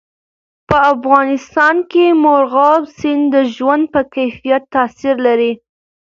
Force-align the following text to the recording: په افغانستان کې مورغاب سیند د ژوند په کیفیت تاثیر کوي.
په 0.67 0.77
افغانستان 0.93 1.75
کې 1.91 2.05
مورغاب 2.23 2.81
سیند 2.97 3.23
د 3.33 3.35
ژوند 3.55 3.83
په 3.93 4.01
کیفیت 4.15 4.63
تاثیر 4.75 5.15
کوي. 5.25 5.51